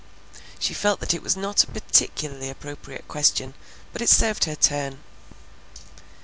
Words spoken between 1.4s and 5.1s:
a particularly appropriate question, but it served her turn.